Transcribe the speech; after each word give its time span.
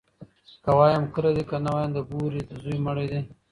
ـ 0.33 0.61
که 0.63 0.71
وايم 0.77 1.03
کلى 1.13 1.31
دى، 1.37 1.43
که 1.49 1.57
نه 1.65 1.69
وايم 1.73 1.91
د 1.93 1.99
بورې 2.09 2.41
زوى 2.61 2.77
مړى 2.85 3.05
دى. 3.11 3.21